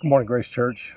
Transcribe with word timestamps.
Good 0.00 0.10
morning, 0.10 0.26
Grace 0.26 0.48
Church. 0.48 0.96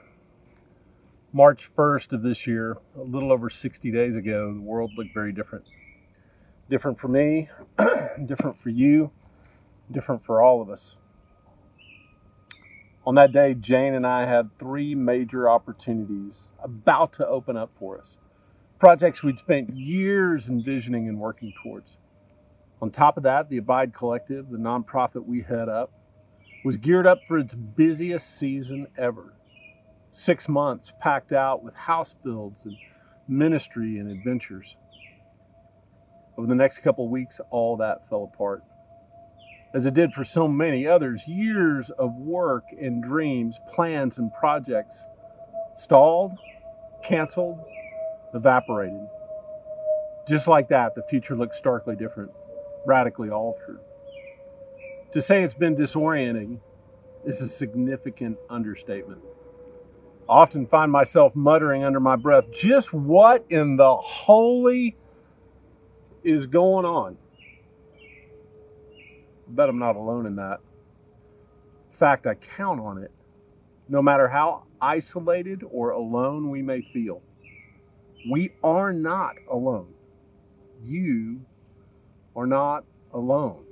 March 1.33 1.67
1st 1.75 2.13
of 2.13 2.21
this 2.21 2.45
year, 2.45 2.77
a 2.95 3.01
little 3.01 3.31
over 3.31 3.49
60 3.49 3.89
days 3.89 4.15
ago, 4.15 4.53
the 4.53 4.61
world 4.61 4.91
looked 4.95 5.11
very 5.11 5.31
different. 5.31 5.65
Different 6.69 6.99
for 6.99 7.07
me, 7.07 7.49
different 8.27 8.57
for 8.57 8.69
you, 8.69 9.09
different 9.91 10.21
for 10.21 10.39
all 10.39 10.61
of 10.61 10.69
us. 10.69 10.97
On 13.03 13.15
that 13.15 13.31
day, 13.31 13.55
Jane 13.55 13.95
and 13.95 14.05
I 14.05 14.27
had 14.27 14.55
three 14.59 14.93
major 14.93 15.49
opportunities 15.49 16.51
about 16.63 17.11
to 17.13 17.27
open 17.27 17.57
up 17.57 17.71
for 17.79 17.99
us. 17.99 18.19
Projects 18.77 19.23
we'd 19.23 19.39
spent 19.39 19.75
years 19.75 20.47
envisioning 20.47 21.09
and 21.09 21.17
working 21.17 21.53
towards. 21.63 21.97
On 22.79 22.91
top 22.91 23.17
of 23.17 23.23
that, 23.23 23.49
the 23.49 23.57
Abide 23.57 23.95
Collective, 23.95 24.51
the 24.51 24.59
nonprofit 24.59 25.25
we 25.25 25.41
head 25.41 25.69
up, 25.69 25.91
was 26.63 26.77
geared 26.77 27.07
up 27.07 27.19
for 27.27 27.37
its 27.37 27.55
busiest 27.55 28.37
season 28.37 28.87
ever. 28.97 29.33
Six 30.09 30.47
months 30.47 30.93
packed 30.99 31.31
out 31.31 31.63
with 31.63 31.75
house 31.75 32.13
builds 32.13 32.65
and 32.65 32.75
ministry 33.27 33.97
and 33.97 34.09
adventures. 34.09 34.77
Over 36.37 36.47
the 36.47 36.55
next 36.55 36.79
couple 36.79 37.07
weeks, 37.09 37.39
all 37.49 37.77
that 37.77 38.07
fell 38.07 38.29
apart. 38.31 38.63
As 39.73 39.85
it 39.85 39.93
did 39.93 40.11
for 40.11 40.23
so 40.23 40.47
many 40.47 40.85
others, 40.85 41.27
years 41.27 41.89
of 41.91 42.15
work 42.15 42.65
and 42.79 43.01
dreams, 43.01 43.59
plans 43.73 44.17
and 44.17 44.33
projects 44.33 45.07
stalled, 45.75 46.33
canceled, 47.03 47.59
evaporated. 48.33 49.07
Just 50.27 50.47
like 50.47 50.67
that, 50.69 50.93
the 50.95 51.03
future 51.03 51.35
looked 51.35 51.55
starkly 51.55 51.95
different, 51.95 52.31
radically 52.85 53.29
altered. 53.29 53.79
To 55.11 55.19
say 55.19 55.43
it's 55.43 55.53
been 55.53 55.75
disorienting 55.75 56.59
is 57.25 57.41
a 57.41 57.47
significant 57.49 58.37
understatement. 58.49 59.21
I 60.29 60.33
often 60.33 60.65
find 60.65 60.89
myself 60.89 61.35
muttering 61.35 61.83
under 61.83 61.99
my 61.99 62.15
breath, 62.15 62.45
just 62.51 62.93
what 62.93 63.45
in 63.49 63.75
the 63.75 63.97
holy 63.97 64.95
is 66.23 66.47
going 66.47 66.85
on? 66.85 67.17
I 67.99 69.49
bet 69.49 69.67
I'm 69.67 69.79
not 69.79 69.97
alone 69.97 70.25
in 70.25 70.37
that. 70.37 70.61
In 71.91 71.97
fact, 71.97 72.25
I 72.25 72.35
count 72.35 72.79
on 72.79 72.97
it. 72.97 73.11
No 73.89 74.01
matter 74.01 74.29
how 74.29 74.63
isolated 74.79 75.61
or 75.69 75.89
alone 75.89 76.49
we 76.49 76.61
may 76.61 76.81
feel, 76.81 77.21
we 78.31 78.51
are 78.63 78.93
not 78.93 79.35
alone. 79.49 79.93
You 80.81 81.41
are 82.33 82.47
not 82.47 82.85
alone 83.13 83.65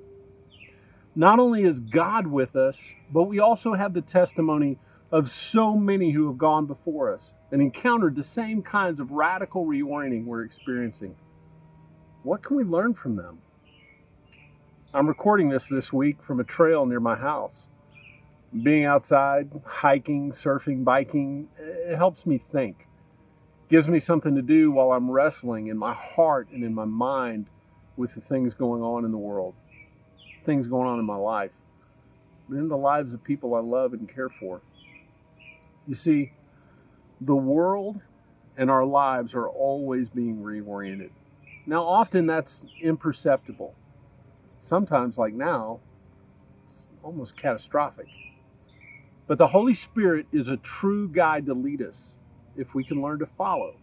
not 1.19 1.37
only 1.37 1.63
is 1.63 1.81
God 1.81 2.27
with 2.27 2.55
us, 2.55 2.95
but 3.11 3.23
we 3.23 3.39
also 3.39 3.73
have 3.73 3.93
the 3.93 4.01
testimony 4.01 4.77
of 5.11 5.29
so 5.29 5.75
many 5.75 6.11
who 6.11 6.27
have 6.27 6.37
gone 6.37 6.65
before 6.65 7.13
us 7.13 7.33
and 7.51 7.61
encountered 7.61 8.15
the 8.15 8.23
same 8.23 8.61
kinds 8.61 9.01
of 9.01 9.11
radical 9.11 9.65
reorienting 9.65 10.23
we're 10.23 10.45
experiencing. 10.45 11.17
What 12.23 12.41
can 12.41 12.55
we 12.55 12.63
learn 12.63 12.93
from 12.93 13.17
them? 13.17 13.39
I'm 14.93 15.07
recording 15.07 15.49
this 15.49 15.67
this 15.67 15.91
week 15.91 16.23
from 16.23 16.39
a 16.39 16.45
trail 16.45 16.85
near 16.85 17.01
my 17.01 17.17
house. 17.17 17.67
Being 18.63 18.85
outside, 18.85 19.49
hiking, 19.65 20.31
surfing, 20.31 20.85
biking, 20.85 21.49
it 21.57 21.97
helps 21.97 22.25
me 22.25 22.37
think. 22.37 22.87
gives 23.67 23.89
me 23.89 23.99
something 23.99 24.35
to 24.35 24.41
do 24.41 24.71
while 24.71 24.93
I'm 24.93 25.11
wrestling 25.11 25.67
in 25.67 25.77
my 25.77 25.93
heart 25.93 26.47
and 26.53 26.63
in 26.63 26.73
my 26.73 26.85
mind 26.85 27.47
with 27.97 28.15
the 28.15 28.21
things 28.21 28.53
going 28.53 28.81
on 28.81 29.03
in 29.03 29.11
the 29.11 29.17
world 29.17 29.53
things 30.43 30.67
going 30.67 30.87
on 30.87 30.99
in 30.99 31.05
my 31.05 31.15
life, 31.15 31.55
but 32.47 32.57
in 32.57 32.67
the 32.67 32.77
lives 32.77 33.13
of 33.13 33.23
people 33.23 33.55
I 33.55 33.59
love 33.59 33.93
and 33.93 34.07
care 34.07 34.29
for. 34.29 34.61
You 35.87 35.95
see, 35.95 36.33
the 37.21 37.35
world 37.35 38.01
and 38.57 38.69
our 38.69 38.85
lives 38.85 39.33
are 39.35 39.47
always 39.47 40.09
being 40.09 40.41
reoriented. 40.41 41.11
Now, 41.65 41.83
often 41.83 42.25
that's 42.25 42.63
imperceptible. 42.81 43.75
Sometimes, 44.59 45.17
like 45.17 45.33
now, 45.33 45.79
it's 46.65 46.87
almost 47.03 47.37
catastrophic. 47.37 48.07
But 49.27 49.37
the 49.37 49.47
Holy 49.47 49.73
Spirit 49.73 50.25
is 50.31 50.49
a 50.49 50.57
true 50.57 51.07
guide 51.07 51.45
to 51.45 51.53
lead 51.53 51.81
us 51.81 52.17
if 52.57 52.73
we 52.73 52.83
can 52.83 53.01
learn 53.01 53.19
to 53.19 53.25
follow. 53.25 53.75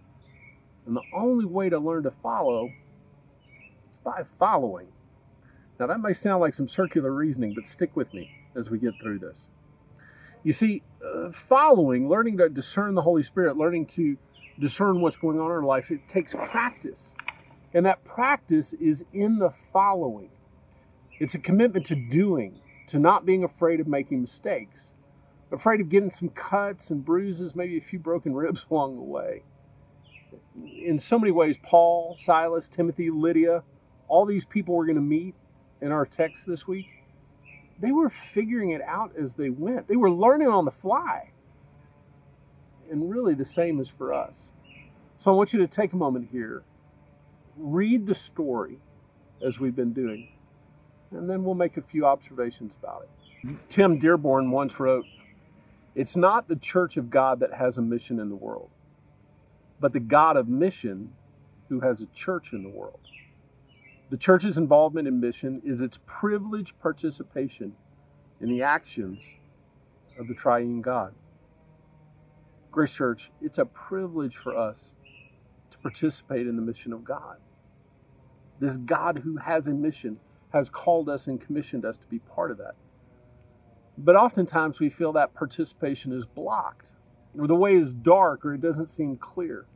And 0.86 0.96
the 0.96 1.02
only 1.14 1.44
way 1.44 1.68
to 1.68 1.78
learn 1.78 2.02
to 2.02 2.10
follow 2.10 2.70
is 3.90 3.96
by 3.98 4.22
following. 4.24 4.88
Now, 5.78 5.86
that 5.86 6.00
may 6.00 6.12
sound 6.12 6.40
like 6.40 6.54
some 6.54 6.68
circular 6.68 7.12
reasoning, 7.12 7.52
but 7.54 7.66
stick 7.66 7.94
with 7.94 8.14
me 8.14 8.30
as 8.54 8.70
we 8.70 8.78
get 8.78 8.94
through 9.00 9.18
this. 9.18 9.48
You 10.42 10.52
see, 10.52 10.82
uh, 11.04 11.30
following, 11.30 12.08
learning 12.08 12.38
to 12.38 12.48
discern 12.48 12.94
the 12.94 13.02
Holy 13.02 13.22
Spirit, 13.22 13.56
learning 13.56 13.86
to 13.86 14.16
discern 14.58 15.00
what's 15.00 15.16
going 15.16 15.38
on 15.38 15.46
in 15.46 15.52
our 15.52 15.62
life, 15.62 15.90
it 15.90 16.08
takes 16.08 16.34
practice. 16.34 17.14
And 17.74 17.84
that 17.84 18.04
practice 18.04 18.72
is 18.72 19.04
in 19.12 19.38
the 19.38 19.50
following. 19.50 20.30
It's 21.18 21.34
a 21.34 21.38
commitment 21.38 21.84
to 21.86 21.94
doing, 21.94 22.60
to 22.88 22.98
not 22.98 23.26
being 23.26 23.44
afraid 23.44 23.80
of 23.80 23.86
making 23.86 24.20
mistakes, 24.20 24.94
afraid 25.52 25.80
of 25.80 25.90
getting 25.90 26.10
some 26.10 26.30
cuts 26.30 26.90
and 26.90 27.04
bruises, 27.04 27.54
maybe 27.54 27.76
a 27.76 27.82
few 27.82 27.98
broken 27.98 28.34
ribs 28.36 28.64
along 28.70 28.96
the 28.96 29.02
way. 29.02 29.42
In 30.64 30.98
so 30.98 31.18
many 31.18 31.32
ways, 31.32 31.58
Paul, 31.62 32.14
Silas, 32.16 32.68
Timothy, 32.68 33.10
Lydia, 33.10 33.62
all 34.08 34.24
these 34.24 34.44
people 34.44 34.74
we're 34.74 34.86
going 34.86 34.96
to 34.96 35.02
meet 35.02 35.34
in 35.80 35.92
our 35.92 36.06
text 36.06 36.46
this 36.46 36.66
week, 36.66 37.04
they 37.78 37.92
were 37.92 38.08
figuring 38.08 38.70
it 38.70 38.82
out 38.82 39.12
as 39.16 39.34
they 39.34 39.50
went. 39.50 39.88
They 39.88 39.96
were 39.96 40.10
learning 40.10 40.48
on 40.48 40.64
the 40.64 40.70
fly. 40.70 41.32
And 42.90 43.10
really, 43.10 43.34
the 43.34 43.44
same 43.44 43.80
is 43.80 43.88
for 43.88 44.12
us. 44.14 44.52
So 45.16 45.30
I 45.30 45.34
want 45.34 45.52
you 45.52 45.58
to 45.60 45.66
take 45.66 45.92
a 45.92 45.96
moment 45.96 46.28
here, 46.30 46.62
read 47.56 48.06
the 48.06 48.14
story 48.14 48.78
as 49.44 49.58
we've 49.58 49.76
been 49.76 49.92
doing, 49.92 50.28
and 51.10 51.28
then 51.28 51.44
we'll 51.44 51.54
make 51.54 51.76
a 51.76 51.82
few 51.82 52.06
observations 52.06 52.76
about 52.80 53.02
it. 53.02 53.56
Tim 53.68 53.98
Dearborn 53.98 54.50
once 54.50 54.78
wrote 54.78 55.04
It's 55.94 56.16
not 56.16 56.48
the 56.48 56.56
church 56.56 56.96
of 56.96 57.10
God 57.10 57.40
that 57.40 57.54
has 57.54 57.78
a 57.78 57.82
mission 57.82 58.18
in 58.20 58.28
the 58.28 58.36
world, 58.36 58.70
but 59.80 59.92
the 59.92 60.00
God 60.00 60.36
of 60.36 60.48
mission 60.48 61.12
who 61.68 61.80
has 61.80 62.00
a 62.00 62.06
church 62.06 62.52
in 62.52 62.62
the 62.62 62.68
world. 62.68 63.00
The 64.08 64.16
church's 64.16 64.56
involvement 64.56 65.08
in 65.08 65.18
mission 65.18 65.60
is 65.64 65.80
its 65.80 65.98
privileged 66.06 66.78
participation 66.78 67.72
in 68.40 68.48
the 68.48 68.62
actions 68.62 69.34
of 70.18 70.28
the 70.28 70.34
triune 70.34 70.80
God. 70.80 71.12
Grace 72.70 72.94
Church, 72.94 73.32
it's 73.42 73.58
a 73.58 73.66
privilege 73.66 74.36
for 74.36 74.56
us 74.56 74.94
to 75.70 75.78
participate 75.78 76.46
in 76.46 76.54
the 76.54 76.62
mission 76.62 76.92
of 76.92 77.02
God. 77.02 77.38
This 78.60 78.76
God 78.76 79.18
who 79.18 79.38
has 79.38 79.66
a 79.66 79.74
mission 79.74 80.20
has 80.52 80.68
called 80.68 81.08
us 81.08 81.26
and 81.26 81.40
commissioned 81.40 81.84
us 81.84 81.96
to 81.96 82.06
be 82.06 82.20
part 82.20 82.52
of 82.52 82.58
that. 82.58 82.76
But 83.98 84.14
oftentimes 84.14 84.78
we 84.78 84.88
feel 84.88 85.12
that 85.14 85.34
participation 85.34 86.12
is 86.12 86.26
blocked, 86.26 86.92
or 87.36 87.48
the 87.48 87.56
way 87.56 87.74
is 87.74 87.92
dark, 87.92 88.44
or 88.44 88.54
it 88.54 88.60
doesn't 88.60 88.88
seem 88.88 89.16
clear. 89.16 89.66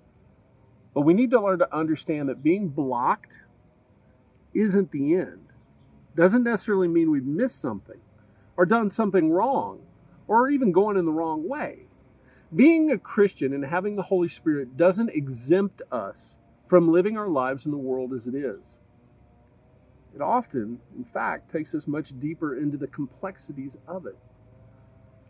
But 0.94 1.02
we 1.02 1.14
need 1.14 1.30
to 1.32 1.40
learn 1.40 1.58
to 1.58 1.74
understand 1.74 2.28
that 2.28 2.42
being 2.42 2.68
blocked 2.68 3.42
isn't 4.54 4.90
the 4.90 5.14
end. 5.14 5.46
Doesn't 6.16 6.44
necessarily 6.44 6.88
mean 6.88 7.10
we've 7.10 7.24
missed 7.24 7.60
something 7.60 8.00
or 8.56 8.66
done 8.66 8.90
something 8.90 9.30
wrong 9.30 9.80
or 10.26 10.48
even 10.48 10.72
going 10.72 10.96
in 10.96 11.06
the 11.06 11.12
wrong 11.12 11.48
way. 11.48 11.86
Being 12.54 12.90
a 12.90 12.98
Christian 12.98 13.52
and 13.52 13.64
having 13.64 13.96
the 13.96 14.02
Holy 14.02 14.28
Spirit 14.28 14.76
doesn't 14.76 15.10
exempt 15.10 15.82
us 15.92 16.36
from 16.66 16.88
living 16.88 17.16
our 17.16 17.28
lives 17.28 17.64
in 17.64 17.70
the 17.70 17.78
world 17.78 18.12
as 18.12 18.26
it 18.26 18.34
is. 18.34 18.78
It 20.14 20.20
often, 20.20 20.80
in 20.96 21.04
fact, 21.04 21.50
takes 21.50 21.74
us 21.74 21.86
much 21.86 22.18
deeper 22.18 22.56
into 22.56 22.76
the 22.76 22.88
complexities 22.88 23.76
of 23.86 24.06
it. 24.06 24.18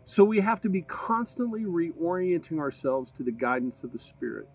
So 0.03 0.23
we 0.23 0.39
have 0.39 0.59
to 0.61 0.69
be 0.69 0.81
constantly 0.81 1.61
reorienting 1.61 2.59
ourselves 2.59 3.11
to 3.13 3.23
the 3.23 3.31
guidance 3.31 3.83
of 3.83 3.91
the 3.91 3.99
Spirit. 3.99 4.49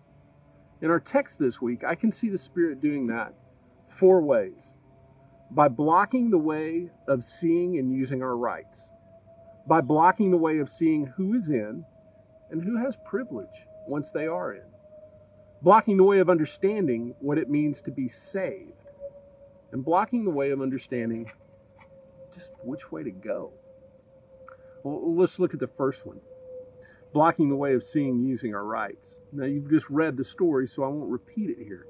In 0.81 0.91
our 0.91 0.99
text 0.99 1.39
this 1.39 1.61
week, 1.61 1.85
I 1.85 1.95
can 1.95 2.11
see 2.11 2.27
the 2.29 2.37
Spirit 2.37 2.81
doing 2.81 3.07
that 3.07 3.33
four 3.87 4.21
ways 4.21 4.75
by 5.51 5.67
blocking 5.67 6.29
the 6.29 6.37
way 6.37 6.91
of 7.07 7.23
seeing 7.23 7.77
and 7.77 7.91
using 7.91 8.21
our 8.21 8.35
rights, 8.35 8.91
by 9.67 9.81
blocking 9.81 10.31
the 10.31 10.37
way 10.37 10.59
of 10.59 10.69
seeing 10.69 11.05
who 11.05 11.33
is 11.33 11.49
in 11.49 11.85
and 12.51 12.63
who 12.63 12.77
has 12.77 12.97
privilege 13.05 13.65
once 13.87 14.11
they 14.11 14.27
are 14.27 14.53
in, 14.53 14.65
blocking 15.61 15.97
the 15.97 16.03
way 16.03 16.19
of 16.19 16.29
understanding 16.29 17.15
what 17.19 17.37
it 17.37 17.49
means 17.49 17.81
to 17.81 17.91
be 17.91 18.07
saved, 18.07 18.73
and 19.71 19.83
blocking 19.83 20.25
the 20.25 20.31
way 20.31 20.51
of 20.51 20.61
understanding 20.61 21.29
just 22.33 22.51
which 22.63 22.91
way 22.91 23.03
to 23.03 23.11
go. 23.11 23.53
Well, 24.83 25.15
let's 25.15 25.39
look 25.39 25.53
at 25.53 25.59
the 25.59 25.67
first 25.67 26.05
one 26.05 26.19
blocking 27.13 27.49
the 27.49 27.55
way 27.55 27.73
of 27.73 27.81
seeing 27.81 28.23
using 28.25 28.53
our 28.53 28.65
rights. 28.65 29.21
Now, 29.31 29.45
you've 29.45 29.69
just 29.69 29.89
read 29.89 30.17
the 30.17 30.23
story, 30.23 30.67
so 30.67 30.83
I 30.83 30.87
won't 30.87 31.09
repeat 31.09 31.49
it 31.49 31.57
here. 31.57 31.87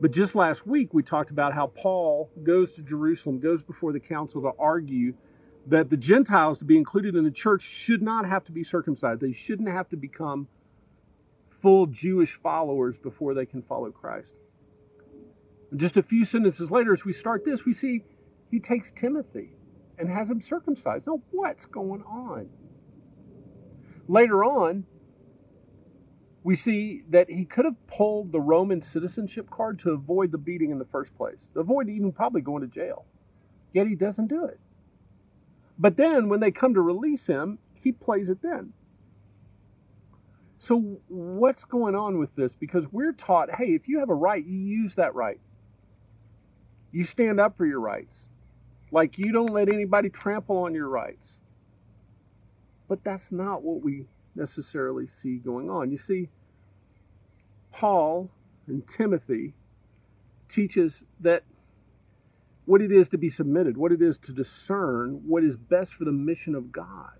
But 0.00 0.10
just 0.10 0.34
last 0.34 0.66
week, 0.66 0.92
we 0.92 1.02
talked 1.02 1.30
about 1.30 1.54
how 1.54 1.68
Paul 1.68 2.30
goes 2.42 2.74
to 2.74 2.82
Jerusalem, 2.82 3.40
goes 3.40 3.62
before 3.62 3.92
the 3.92 4.00
council 4.00 4.42
to 4.42 4.52
argue 4.58 5.14
that 5.66 5.90
the 5.90 5.96
Gentiles 5.96 6.58
to 6.58 6.64
be 6.64 6.76
included 6.76 7.16
in 7.16 7.24
the 7.24 7.30
church 7.30 7.62
should 7.62 8.02
not 8.02 8.28
have 8.28 8.44
to 8.44 8.52
be 8.52 8.62
circumcised. 8.62 9.20
They 9.20 9.32
shouldn't 9.32 9.68
have 9.68 9.88
to 9.88 9.96
become 9.96 10.48
full 11.48 11.86
Jewish 11.86 12.34
followers 12.34 12.98
before 12.98 13.34
they 13.34 13.46
can 13.46 13.62
follow 13.62 13.90
Christ. 13.90 14.36
And 15.70 15.80
just 15.80 15.96
a 15.96 16.02
few 16.02 16.24
sentences 16.24 16.70
later, 16.70 16.92
as 16.92 17.04
we 17.04 17.12
start 17.12 17.44
this, 17.44 17.64
we 17.64 17.72
see 17.72 18.04
he 18.50 18.60
takes 18.60 18.92
Timothy 18.92 19.50
and 19.98 20.08
has 20.08 20.30
him 20.30 20.40
circumcised. 20.40 21.06
Now, 21.06 21.22
what's 21.30 21.66
going 21.66 22.02
on? 22.02 22.50
Later 24.06 24.44
on, 24.44 24.84
we 26.46 26.54
see 26.54 27.02
that 27.10 27.28
he 27.28 27.44
could 27.44 27.64
have 27.64 27.74
pulled 27.88 28.30
the 28.30 28.40
Roman 28.40 28.80
citizenship 28.80 29.50
card 29.50 29.80
to 29.80 29.90
avoid 29.90 30.30
the 30.30 30.38
beating 30.38 30.70
in 30.70 30.78
the 30.78 30.84
first 30.84 31.12
place, 31.16 31.50
to 31.54 31.58
avoid 31.58 31.88
even 31.88 32.12
probably 32.12 32.40
going 32.40 32.62
to 32.62 32.68
jail. 32.68 33.04
Yet 33.72 33.88
he 33.88 33.96
doesn't 33.96 34.28
do 34.28 34.44
it. 34.44 34.60
But 35.76 35.96
then 35.96 36.28
when 36.28 36.38
they 36.38 36.52
come 36.52 36.72
to 36.74 36.80
release 36.80 37.26
him, 37.26 37.58
he 37.74 37.90
plays 37.90 38.28
it 38.28 38.42
then. 38.42 38.74
So, 40.56 41.00
what's 41.08 41.64
going 41.64 41.96
on 41.96 42.16
with 42.16 42.36
this? 42.36 42.54
Because 42.54 42.92
we're 42.92 43.12
taught 43.12 43.56
hey, 43.56 43.74
if 43.74 43.88
you 43.88 43.98
have 43.98 44.08
a 44.08 44.14
right, 44.14 44.46
you 44.46 44.56
use 44.56 44.94
that 44.94 45.16
right. 45.16 45.40
You 46.92 47.02
stand 47.02 47.40
up 47.40 47.56
for 47.56 47.66
your 47.66 47.80
rights. 47.80 48.28
Like 48.92 49.18
you 49.18 49.32
don't 49.32 49.50
let 49.50 49.72
anybody 49.74 50.10
trample 50.10 50.58
on 50.58 50.76
your 50.76 50.88
rights. 50.88 51.42
But 52.86 53.02
that's 53.02 53.32
not 53.32 53.64
what 53.64 53.82
we 53.82 54.06
necessarily 54.36 55.06
see 55.06 55.38
going 55.38 55.70
on. 55.70 55.90
You 55.90 55.96
see, 55.96 56.28
Paul 57.72 58.30
and 58.66 58.86
Timothy 58.86 59.54
teaches 60.48 61.04
that 61.20 61.42
what 62.64 62.82
it 62.82 62.90
is 62.90 63.08
to 63.10 63.18
be 63.18 63.28
submitted, 63.28 63.76
what 63.76 63.92
it 63.92 64.02
is 64.02 64.18
to 64.18 64.32
discern 64.32 65.22
what 65.26 65.44
is 65.44 65.56
best 65.56 65.94
for 65.94 66.04
the 66.04 66.12
mission 66.12 66.54
of 66.54 66.72
God, 66.72 67.18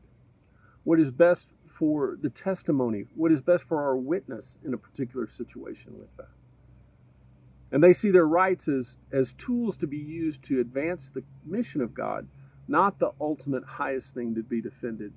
what 0.85 0.99
is 0.99 1.11
best 1.11 1.53
for 1.65 2.17
the 2.21 2.31
testimony, 2.31 3.05
what 3.15 3.31
is 3.31 3.43
best 3.43 3.65
for 3.65 3.83
our 3.83 3.97
witness 3.97 4.59
in 4.65 4.75
a 4.75 4.79
particular 4.79 5.27
situation 5.27 5.99
with 5.99 6.15
that. 6.17 6.31
And 7.71 7.83
they 7.83 7.93
see 7.93 8.11
their 8.11 8.27
rights 8.27 8.69
as, 8.69 8.97
as 9.13 9.33
tools 9.33 9.77
to 9.79 9.87
be 9.87 9.99
used 9.99 10.43
to 10.45 10.61
advance 10.61 11.11
the 11.11 11.25
mission 11.45 11.81
of 11.81 11.95
God, 11.95 12.29
not 12.69 12.99
the 12.99 13.13
ultimate 13.21 13.65
highest 13.65 14.15
thing 14.15 14.35
to 14.35 14.43
be 14.43 14.61
defended, 14.61 15.13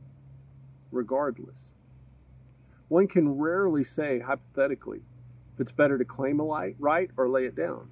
regardless. 0.92 1.74
One 2.90 3.08
can 3.08 3.38
rarely 3.38 3.84
say, 3.84 4.20
hypothetically, 4.20 5.02
if 5.54 5.62
it's 5.62 5.72
better 5.72 5.98
to 5.98 6.06
claim 6.06 6.40
a 6.40 6.44
light, 6.44 6.76
right 6.80 7.10
or 7.16 7.30
lay 7.30 7.46
it 7.46 7.56
down. 7.56 7.90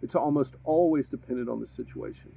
It's 0.00 0.14
almost 0.14 0.56
always 0.64 1.08
dependent 1.08 1.48
on 1.48 1.60
the 1.60 1.66
situation. 1.66 2.32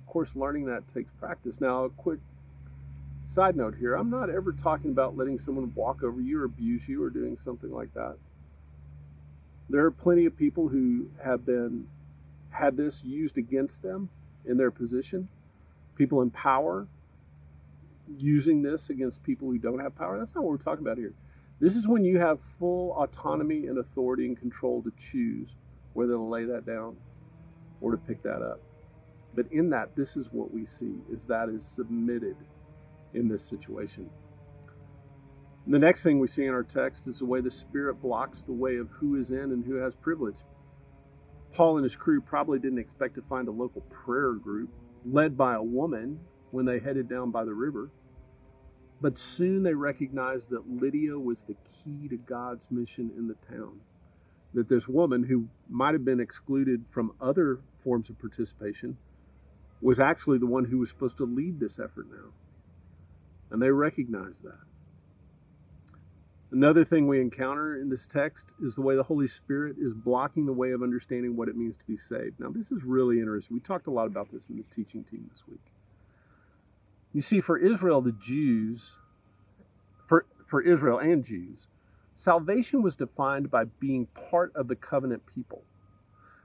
Of 0.00 0.12
course, 0.12 0.34
learning 0.34 0.66
that 0.66 0.88
takes 0.88 1.10
practice. 1.12 1.60
Now, 1.60 1.84
a 1.84 1.90
quick 1.90 2.20
side 3.26 3.56
note 3.56 3.76
here 3.76 3.94
I'm 3.94 4.10
not 4.10 4.30
ever 4.30 4.52
talking 4.52 4.90
about 4.90 5.16
letting 5.16 5.38
someone 5.38 5.72
walk 5.74 6.02
over 6.02 6.20
you 6.20 6.40
or 6.40 6.44
abuse 6.44 6.88
you 6.88 7.02
or 7.02 7.10
doing 7.10 7.36
something 7.36 7.72
like 7.72 7.94
that. 7.94 8.16
There 9.68 9.84
are 9.84 9.90
plenty 9.90 10.26
of 10.26 10.36
people 10.36 10.68
who 10.68 11.08
have 11.24 11.46
been 11.46 11.88
had 12.50 12.76
this 12.76 13.04
used 13.04 13.38
against 13.38 13.82
them 13.82 14.10
in 14.44 14.58
their 14.58 14.70
position. 14.70 15.28
People 15.96 16.22
in 16.22 16.30
power 16.30 16.86
using 18.18 18.62
this 18.62 18.90
against 18.90 19.22
people 19.22 19.48
who 19.50 19.58
don't 19.58 19.80
have 19.80 19.96
power. 19.96 20.18
That's 20.18 20.34
not 20.34 20.44
what 20.44 20.50
we're 20.50 20.56
talking 20.58 20.84
about 20.84 20.98
here. 20.98 21.14
This 21.60 21.76
is 21.76 21.88
when 21.88 22.04
you 22.04 22.18
have 22.18 22.40
full 22.40 22.92
autonomy 22.92 23.66
and 23.66 23.78
authority 23.78 24.26
and 24.26 24.38
control 24.38 24.82
to 24.82 24.92
choose 24.98 25.56
whether 25.92 26.12
to 26.12 26.20
lay 26.20 26.44
that 26.44 26.66
down 26.66 26.96
or 27.80 27.92
to 27.92 27.96
pick 27.96 28.22
that 28.22 28.42
up. 28.42 28.60
But 29.34 29.46
in 29.50 29.70
that, 29.70 29.96
this 29.96 30.16
is 30.16 30.32
what 30.32 30.52
we 30.52 30.64
see 30.64 30.96
is 31.10 31.26
that 31.26 31.48
is 31.48 31.64
submitted 31.64 32.36
in 33.14 33.28
this 33.28 33.44
situation. 33.44 34.10
The 35.66 35.78
next 35.78 36.02
thing 36.02 36.18
we 36.18 36.26
see 36.26 36.44
in 36.44 36.52
our 36.52 36.62
text 36.62 37.06
is 37.06 37.20
the 37.20 37.24
way 37.24 37.40
the 37.40 37.50
Spirit 37.50 38.02
blocks 38.02 38.42
the 38.42 38.52
way 38.52 38.76
of 38.76 38.90
who 38.90 39.16
is 39.16 39.30
in 39.30 39.50
and 39.52 39.64
who 39.64 39.76
has 39.76 39.94
privilege. 39.94 40.36
Paul 41.54 41.76
and 41.76 41.84
his 41.84 41.96
crew 41.96 42.20
probably 42.20 42.58
didn't 42.58 42.80
expect 42.80 43.14
to 43.14 43.22
find 43.22 43.48
a 43.48 43.52
local 43.52 43.80
prayer 43.82 44.32
group 44.32 44.70
led 45.06 45.36
by 45.36 45.54
a 45.54 45.62
woman 45.62 46.20
when 46.54 46.64
they 46.64 46.78
headed 46.78 47.08
down 47.08 47.32
by 47.32 47.44
the 47.44 47.52
river. 47.52 47.90
But 49.00 49.18
soon 49.18 49.64
they 49.64 49.74
recognized 49.74 50.50
that 50.50 50.70
Lydia 50.70 51.18
was 51.18 51.42
the 51.42 51.56
key 51.64 52.08
to 52.08 52.16
God's 52.16 52.70
mission 52.70 53.10
in 53.18 53.26
the 53.26 53.34
town. 53.34 53.80
That 54.54 54.68
this 54.68 54.86
woman, 54.86 55.24
who 55.24 55.48
might 55.68 55.94
have 55.94 56.04
been 56.04 56.20
excluded 56.20 56.84
from 56.88 57.12
other 57.20 57.58
forms 57.82 58.08
of 58.08 58.20
participation, 58.20 58.96
was 59.82 59.98
actually 59.98 60.38
the 60.38 60.46
one 60.46 60.66
who 60.66 60.78
was 60.78 60.88
supposed 60.88 61.18
to 61.18 61.24
lead 61.24 61.58
this 61.58 61.80
effort 61.80 62.06
now. 62.08 62.30
And 63.50 63.60
they 63.60 63.72
recognized 63.72 64.44
that. 64.44 64.60
Another 66.52 66.84
thing 66.84 67.08
we 67.08 67.20
encounter 67.20 67.76
in 67.76 67.88
this 67.88 68.06
text 68.06 68.52
is 68.62 68.76
the 68.76 68.82
way 68.82 68.94
the 68.94 69.02
Holy 69.02 69.26
Spirit 69.26 69.74
is 69.76 69.92
blocking 69.92 70.46
the 70.46 70.52
way 70.52 70.70
of 70.70 70.84
understanding 70.84 71.36
what 71.36 71.48
it 71.48 71.56
means 71.56 71.76
to 71.76 71.84
be 71.84 71.96
saved. 71.96 72.38
Now, 72.38 72.50
this 72.50 72.70
is 72.70 72.84
really 72.84 73.18
interesting. 73.18 73.56
We 73.56 73.60
talked 73.60 73.88
a 73.88 73.90
lot 73.90 74.06
about 74.06 74.30
this 74.30 74.48
in 74.48 74.56
the 74.56 74.62
teaching 74.70 75.02
team 75.02 75.26
this 75.32 75.42
week. 75.48 75.73
You 77.14 77.20
see, 77.20 77.40
for 77.40 77.56
Israel, 77.56 78.02
the 78.02 78.12
Jews, 78.12 78.98
for, 80.04 80.26
for 80.44 80.60
Israel 80.60 80.98
and 80.98 81.24
Jews, 81.24 81.68
salvation 82.16 82.82
was 82.82 82.96
defined 82.96 83.52
by 83.52 83.64
being 83.64 84.06
part 84.06 84.52
of 84.56 84.66
the 84.66 84.74
covenant 84.74 85.24
people. 85.24 85.62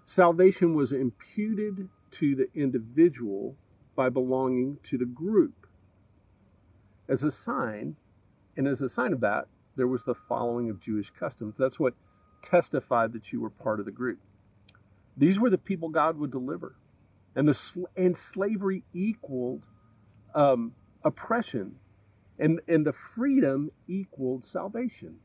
Salvation 0.05 0.75
was 0.75 0.91
imputed 0.91 1.89
to 2.11 2.35
the 2.35 2.49
individual 2.53 3.55
by 3.95 4.09
belonging 4.09 4.77
to 4.83 4.97
the 4.97 5.05
group. 5.05 5.65
As 7.07 7.23
a 7.23 7.31
sign, 7.31 7.95
and 8.55 8.67
as 8.67 8.83
a 8.83 8.87
sign 8.87 9.11
of 9.11 9.21
that, 9.21 9.47
there 9.75 9.87
was 9.87 10.03
the 10.03 10.13
following 10.13 10.69
of 10.69 10.79
Jewish 10.79 11.09
customs. 11.09 11.57
That's 11.57 11.79
what 11.79 11.95
testified 12.43 13.13
that 13.13 13.33
you 13.33 13.41
were 13.41 13.49
part 13.49 13.79
of 13.79 13.87
the 13.87 13.91
group. 13.91 14.19
These 15.17 15.39
were 15.39 15.49
the 15.49 15.57
people 15.57 15.89
God 15.89 16.17
would 16.17 16.31
deliver. 16.31 16.75
And, 17.35 17.47
the, 17.47 17.85
and 17.97 18.15
slavery 18.15 18.83
equaled 18.93 19.63
um, 20.35 20.73
oppression, 21.03 21.75
and, 22.37 22.61
and 22.67 22.85
the 22.85 22.93
freedom 22.93 23.71
equaled 23.87 24.43
salvation. 24.43 25.17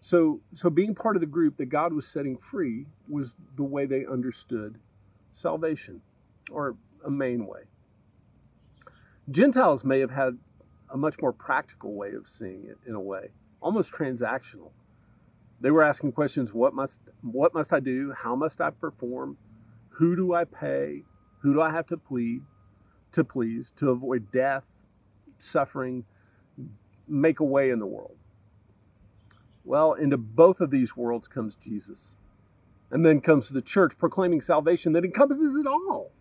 So, 0.00 0.40
so 0.52 0.68
being 0.68 0.94
part 0.94 1.16
of 1.16 1.20
the 1.20 1.26
group 1.26 1.56
that 1.58 1.66
God 1.66 1.92
was 1.92 2.06
setting 2.06 2.36
free 2.36 2.86
was 3.08 3.34
the 3.56 3.62
way 3.62 3.86
they 3.86 4.04
understood 4.04 4.78
salvation, 5.32 6.02
or 6.50 6.76
a 7.04 7.10
main 7.10 7.46
way. 7.46 7.62
Gentiles 9.30 9.84
may 9.84 10.00
have 10.00 10.10
had 10.10 10.38
a 10.90 10.96
much 10.96 11.14
more 11.22 11.32
practical 11.32 11.94
way 11.94 12.12
of 12.12 12.26
seeing 12.28 12.64
it 12.64 12.78
in 12.86 12.94
a 12.94 13.00
way 13.00 13.30
almost 13.62 13.92
transactional. 13.92 14.72
They 15.60 15.70
were 15.70 15.84
asking 15.84 16.12
questions: 16.12 16.52
What 16.52 16.74
must 16.74 17.00
what 17.22 17.54
must 17.54 17.72
I 17.72 17.80
do? 17.80 18.12
How 18.16 18.34
must 18.34 18.60
I 18.60 18.70
perform? 18.70 19.38
Who 19.90 20.16
do 20.16 20.34
I 20.34 20.44
pay? 20.44 21.04
Who 21.42 21.54
do 21.54 21.62
I 21.62 21.70
have 21.70 21.86
to 21.86 21.96
plead 21.96 22.42
to 23.12 23.24
please 23.24 23.70
to 23.76 23.90
avoid 23.90 24.30
death, 24.30 24.64
suffering, 25.38 26.04
make 27.06 27.40
a 27.40 27.44
way 27.44 27.70
in 27.70 27.78
the 27.78 27.86
world? 27.86 28.16
Well, 29.64 29.92
into 29.92 30.16
both 30.16 30.60
of 30.60 30.70
these 30.70 30.96
worlds 30.96 31.28
comes 31.28 31.56
Jesus. 31.56 32.14
And 32.90 33.06
then 33.06 33.20
comes 33.20 33.48
the 33.48 33.62
church 33.62 33.96
proclaiming 33.96 34.40
salvation 34.40 34.92
that 34.92 35.04
encompasses 35.04 35.56
it 35.56 35.66
all. 35.66 36.12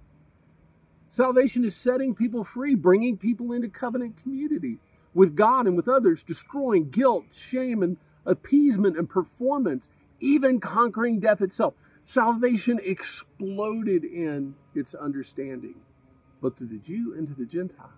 Salvation 1.10 1.66
is 1.66 1.76
setting 1.76 2.16
people 2.16 2.46
free, 2.46 2.76
bringing 2.76 3.18
people 3.18 3.52
into 3.52 3.68
covenant 3.68 4.16
community 4.16 4.78
with 5.14 5.36
God 5.36 5.68
and 5.68 5.76
with 5.76 5.90
others, 5.90 6.24
destroying 6.24 6.90
guilt, 6.90 7.26
shame, 7.34 7.84
and 7.84 7.98
appeasement 8.26 8.98
and 8.98 9.10
performance, 9.10 9.90
even 10.20 10.62
conquering 10.62 11.20
death 11.20 11.42
itself. 11.42 11.74
Salvation 12.06 12.80
exploded 12.84 14.06
in 14.06 14.56
its 14.74 14.96
understanding, 14.96 15.76
both 16.42 16.56
to 16.56 16.66
the 16.66 16.78
Jew 16.78 17.14
and 17.16 17.28
to 17.28 17.34
the 17.34 17.46
Gentile. 17.46 17.94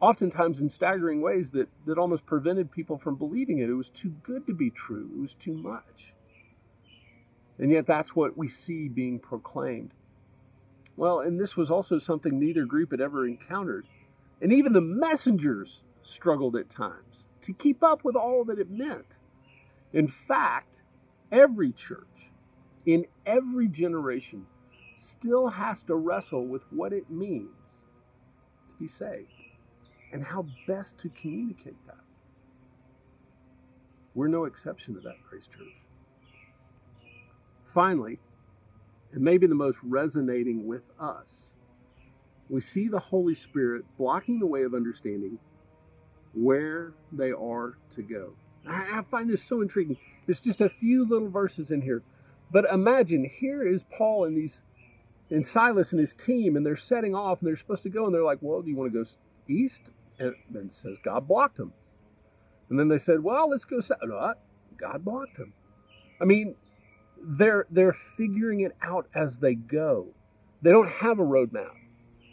Oftentimes 0.00 0.60
in 0.60 0.68
staggering 0.68 1.22
ways 1.22 1.52
that, 1.52 1.68
that 1.86 1.98
almost 1.98 2.26
prevented 2.26 2.70
people 2.70 2.98
from 2.98 3.16
believing 3.16 3.58
it. 3.58 3.70
It 3.70 3.74
was 3.74 3.88
too 3.88 4.10
good 4.22 4.46
to 4.46 4.52
be 4.52 4.70
true, 4.70 5.10
it 5.14 5.20
was 5.20 5.34
too 5.34 5.54
much. 5.54 6.14
And 7.58 7.70
yet 7.70 7.86
that's 7.86 8.14
what 8.14 8.36
we 8.36 8.48
see 8.48 8.88
being 8.88 9.18
proclaimed. 9.18 9.94
Well, 10.96 11.20
and 11.20 11.40
this 11.40 11.56
was 11.56 11.70
also 11.70 11.98
something 11.98 12.38
neither 12.38 12.64
group 12.64 12.90
had 12.90 13.00
ever 13.00 13.26
encountered. 13.26 13.86
And 14.40 14.52
even 14.52 14.72
the 14.74 14.80
messengers 14.80 15.82
struggled 16.02 16.56
at 16.56 16.68
times 16.68 17.26
to 17.42 17.52
keep 17.52 17.82
up 17.82 18.04
with 18.04 18.16
all 18.16 18.44
that 18.44 18.58
it 18.58 18.70
meant. 18.70 19.18
In 19.92 20.06
fact, 20.08 20.82
every 21.32 21.72
church 21.72 22.30
in 22.84 23.06
every 23.24 23.68
generation 23.68 24.46
still 24.96 25.48
has 25.48 25.82
to 25.82 25.94
wrestle 25.94 26.46
with 26.46 26.64
what 26.72 26.92
it 26.92 27.10
means 27.10 27.82
to 28.68 28.74
be 28.76 28.88
saved 28.88 29.30
and 30.10 30.24
how 30.24 30.46
best 30.66 30.96
to 30.96 31.10
communicate 31.10 31.76
that. 31.86 31.98
We're 34.14 34.28
no 34.28 34.46
exception 34.46 34.94
to 34.94 35.00
that, 35.00 35.16
Grace 35.28 35.46
Church. 35.48 35.76
Finally, 37.66 38.18
and 39.12 39.22
maybe 39.22 39.46
the 39.46 39.54
most 39.54 39.78
resonating 39.82 40.66
with 40.66 40.90
us, 40.98 41.54
we 42.48 42.60
see 42.60 42.88
the 42.88 42.98
Holy 42.98 43.34
Spirit 43.34 43.84
blocking 43.98 44.38
the 44.38 44.46
way 44.46 44.62
of 44.62 44.72
understanding 44.72 45.38
where 46.32 46.94
they 47.12 47.32
are 47.32 47.76
to 47.90 48.02
go. 48.02 48.32
I, 48.66 49.02
find 49.10 49.28
this 49.28 49.44
so 49.44 49.60
intriguing. 49.60 49.98
It's 50.26 50.40
just 50.40 50.62
a 50.62 50.70
few 50.70 51.06
little 51.06 51.28
verses 51.28 51.70
in 51.70 51.82
here. 51.82 52.02
But 52.50 52.64
imagine 52.72 53.28
here 53.28 53.62
is 53.62 53.84
Paul 53.84 54.24
and 54.24 54.36
these 54.36 54.62
and 55.30 55.46
Silas 55.46 55.92
and 55.92 56.00
his 56.00 56.14
team, 56.14 56.56
and 56.56 56.64
they're 56.64 56.76
setting 56.76 57.14
off 57.14 57.40
and 57.40 57.48
they're 57.48 57.56
supposed 57.56 57.82
to 57.84 57.88
go, 57.88 58.04
and 58.04 58.14
they're 58.14 58.24
like, 58.24 58.38
Well, 58.40 58.62
do 58.62 58.70
you 58.70 58.76
want 58.76 58.92
to 58.92 58.98
go 58.98 59.08
east? 59.48 59.90
And 60.18 60.34
it 60.54 60.74
says 60.74 60.98
God 61.02 61.28
blocked 61.28 61.56
them. 61.56 61.72
And 62.68 62.78
then 62.78 62.88
they 62.88 62.98
said, 62.98 63.22
Well, 63.22 63.50
let's 63.50 63.64
go 63.64 63.80
south. 63.80 63.98
No, 64.02 64.34
God 64.76 65.04
blocked 65.04 65.36
them. 65.36 65.52
I 66.20 66.24
mean, 66.24 66.56
they're 67.22 67.66
they're 67.70 67.92
figuring 67.92 68.60
it 68.60 68.72
out 68.82 69.06
as 69.14 69.38
they 69.38 69.54
go. 69.54 70.08
They 70.62 70.70
don't 70.70 70.88
have 70.88 71.18
a 71.18 71.24
roadmap. 71.24 71.74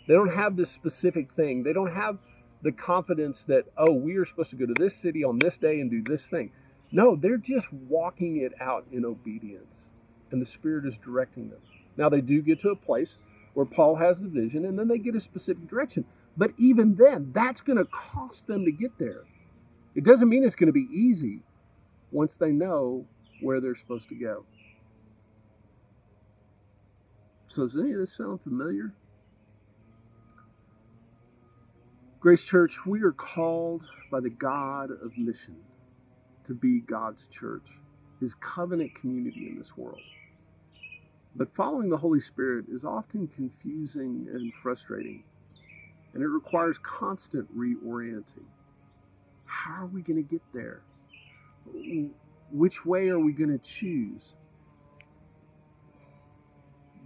They 0.07 0.13
don't 0.13 0.33
have 0.33 0.55
this 0.55 0.71
specific 0.71 1.31
thing. 1.31 1.63
They 1.63 1.73
don't 1.73 1.93
have 1.93 2.17
the 2.61 2.71
confidence 2.71 3.43
that, 3.45 3.65
oh, 3.77 3.91
we 3.91 4.15
are 4.15 4.25
supposed 4.25 4.49
to 4.51 4.55
go 4.55 4.65
to 4.65 4.73
this 4.73 4.95
city 4.95 5.23
on 5.23 5.39
this 5.39 5.57
day 5.57 5.79
and 5.79 5.91
do 5.91 6.01
this 6.01 6.29
thing. 6.29 6.51
No, 6.91 7.15
they're 7.15 7.37
just 7.37 7.71
walking 7.73 8.37
it 8.37 8.53
out 8.61 8.85
in 8.91 9.05
obedience. 9.05 9.91
And 10.31 10.41
the 10.41 10.45
Spirit 10.45 10.85
is 10.85 10.97
directing 10.97 11.49
them. 11.49 11.59
Now, 11.97 12.09
they 12.09 12.21
do 12.21 12.41
get 12.41 12.59
to 12.61 12.69
a 12.69 12.75
place 12.75 13.17
where 13.53 13.65
Paul 13.65 13.95
has 13.95 14.21
the 14.21 14.27
vision 14.27 14.65
and 14.65 14.77
then 14.77 14.87
they 14.87 14.97
get 14.97 15.15
a 15.15 15.19
specific 15.19 15.67
direction. 15.67 16.05
But 16.35 16.51
even 16.57 16.95
then, 16.95 17.31
that's 17.31 17.61
going 17.61 17.77
to 17.77 17.85
cost 17.85 18.47
them 18.47 18.65
to 18.65 18.71
get 18.71 18.97
there. 18.97 19.23
It 19.95 20.03
doesn't 20.03 20.29
mean 20.29 20.43
it's 20.43 20.55
going 20.55 20.67
to 20.67 20.73
be 20.73 20.87
easy 20.91 21.41
once 22.11 22.35
they 22.35 22.51
know 22.51 23.05
where 23.41 23.61
they're 23.61 23.75
supposed 23.75 24.09
to 24.09 24.15
go. 24.15 24.45
So, 27.47 27.63
does 27.63 27.77
any 27.77 27.91
of 27.91 27.99
this 27.99 28.13
sound 28.13 28.41
familiar? 28.41 28.93
Grace 32.19 32.43
Church, 32.43 32.85
we 32.85 33.03
are 33.03 33.11
called 33.11 33.83
by 34.09 34.19
the 34.19 34.29
God 34.29 34.89
of 34.89 35.17
mission 35.17 35.57
to 36.45 36.53
be 36.55 36.79
God's 36.79 37.27
church, 37.27 37.79
his 38.19 38.33
covenant 38.33 38.95
community 38.95 39.47
in 39.49 39.57
this 39.57 39.77
world. 39.77 40.01
But 41.35 41.49
following 41.49 41.89
the 41.89 41.97
Holy 41.97 42.19
Spirit 42.19 42.65
is 42.69 42.85
often 42.85 43.27
confusing 43.27 44.27
and 44.31 44.53
frustrating, 44.53 45.23
and 46.13 46.21
it 46.21 46.27
requires 46.27 46.77
constant 46.77 47.55
reorienting. 47.57 48.45
How 49.45 49.83
are 49.83 49.87
we 49.87 50.03
going 50.03 50.17
to 50.17 50.29
get 50.29 50.43
there? 50.53 50.83
Which 52.51 52.85
way 52.85 53.09
are 53.09 53.19
we 53.19 53.33
going 53.33 53.49
to 53.49 53.57
choose? 53.57 54.35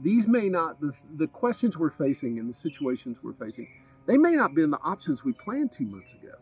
These 0.01 0.27
may 0.27 0.49
not, 0.49 0.81
the, 0.81 0.95
the 1.15 1.27
questions 1.27 1.77
we're 1.77 1.89
facing 1.89 2.37
and 2.37 2.49
the 2.49 2.53
situations 2.53 3.23
we're 3.23 3.33
facing, 3.33 3.69
they 4.05 4.17
may 4.17 4.35
not 4.35 4.49
have 4.49 4.55
been 4.55 4.71
the 4.71 4.81
options 4.83 5.23
we 5.23 5.31
planned 5.31 5.71
two 5.71 5.85
months 5.85 6.13
ago. 6.13 6.33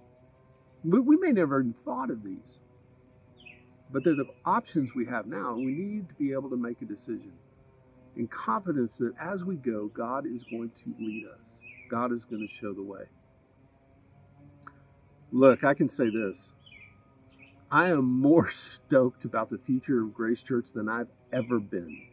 We 0.84 1.18
may 1.18 1.32
never 1.32 1.60
even 1.60 1.74
thought 1.74 2.10
of 2.10 2.24
these. 2.24 2.60
But 3.92 4.04
they're 4.04 4.16
the 4.16 4.26
options 4.44 4.96
we 4.96 5.06
have 5.06 5.28
now, 5.28 5.54
and 5.54 5.66
we 5.66 5.74
need 5.74 6.10
to 6.10 6.16
be 6.16 6.34
able 6.34 6.50
to 6.50 6.58
make 6.58 6.82
a 6.82 6.86
decision 6.86 7.34
in 8.16 8.28
confidence 8.28 8.98
that 8.98 9.14
as 9.20 9.44
we 9.44 9.56
go, 9.56 9.88
God 9.88 10.26
is 10.26 10.44
going 10.44 10.72
to 10.72 10.96
lead 11.00 11.26
us. 11.40 11.62
God 11.90 12.12
is 12.12 12.26
going 12.26 12.46
to 12.46 12.54
show 12.54 12.74
the 12.74 12.84
way. 12.84 13.06
Look, 15.32 15.64
I 15.64 15.74
can 15.74 15.90
say 15.90 16.10
this. 16.10 16.54
I 17.72 17.90
am 17.90 18.06
more 18.06 18.48
stoked 18.50 19.26
about 19.26 19.50
the 19.50 19.58
future 19.58 20.02
of 20.02 20.14
Grace 20.14 20.44
Church 20.44 20.72
than 20.72 20.88
I've 20.88 21.10
ever 21.32 21.60
been. 21.60 22.08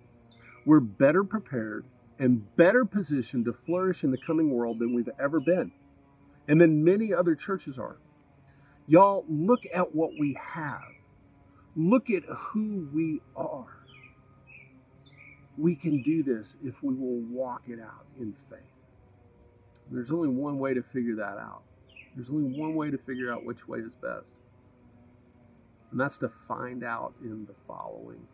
We're 0.65 0.81
better 0.81 1.25
prepared 1.25 1.85
and 2.19 2.55
better 2.57 2.85
positioned 2.85 3.45
to 3.47 3.53
flourish 3.53 4.05
in 4.05 4.11
the 4.11 4.19
coming 4.19 4.51
world 4.51 4.79
than 4.79 4.95
we've 4.95 5.09
ever 5.19 5.41
been, 5.41 5.73
and 6.47 6.61
than 6.61 6.85
many 6.85 7.13
other 7.13 7.35
churches 7.35 7.79
are. 7.79 7.97
Y'all, 8.87 9.25
look 9.29 9.63
at 9.75 9.95
what 9.95 10.11
we 10.19 10.37
have. 10.41 10.83
Look 11.75 12.11
at 12.11 12.25
who 12.25 12.89
we 12.93 13.21
are. 13.37 13.82
We 15.57 15.75
can 15.75 16.03
do 16.03 16.23
this 16.23 16.57
if 16.63 16.83
we 16.83 16.95
will 16.95 17.23
walk 17.31 17.69
it 17.69 17.79
out 17.81 18.07
in 18.19 18.33
faith. 18.33 18.59
There's 19.91 20.11
only 20.11 20.29
one 20.29 20.59
way 20.59 20.75
to 20.75 20.83
figure 20.83 21.17
that 21.17 21.37
out. 21.37 21.63
There's 22.15 22.31
only 22.31 22.59
one 22.59 22.75
way 22.75 22.91
to 22.91 22.99
figure 22.99 23.33
out 23.33 23.45
which 23.45 23.69
way 23.69 23.79
is 23.81 23.97
best. 23.97 24.35
And 25.91 26.01
that's 26.01 26.17
to 26.19 26.29
find 26.29 26.83
out 26.83 27.15
in 27.23 27.45
the 27.47 27.55
following. 27.67 28.27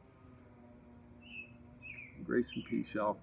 Grace 2.24 2.52
and 2.54 2.64
peace, 2.64 2.94
y'all. 2.94 3.18